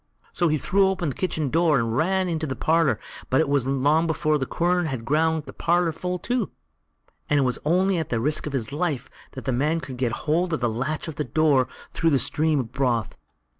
So 0.33 0.47
he 0.47 0.57
threw 0.57 0.89
open 0.89 1.09
the 1.09 1.15
kitchen 1.15 1.51
door 1.51 1.77
and 1.77 1.95
ran 1.95 2.27
into 2.27 2.47
the 2.47 2.55
parlour, 2.55 2.99
but 3.29 3.39
it 3.39 3.47
wasn't 3.47 3.83
long 3.83 4.07
before 4.07 4.39
the 4.39 4.47
quern 4.47 4.87
had 4.87 5.05
ground 5.05 5.43
the 5.45 5.53
parlour 5.53 5.91
full 5.91 6.17
too, 6.17 6.49
and 7.29 7.37
it 7.37 7.43
was 7.43 7.59
only 7.65 7.99
at 7.99 8.09
the 8.09 8.19
risk 8.19 8.47
of 8.47 8.53
his 8.53 8.71
life 8.71 9.11
that 9.33 9.45
the 9.45 9.51
man 9.51 9.79
could 9.79 9.97
get 9.97 10.11
hold 10.25 10.53
of 10.53 10.59
the 10.59 10.69
latch 10.71 11.07
of 11.07 11.17
the 11.17 11.23
house 11.23 11.33
door 11.33 11.67
through 11.93 12.09
the 12.09 12.17
stream 12.17 12.59
of 12.61 12.71
broth. 12.71 13.15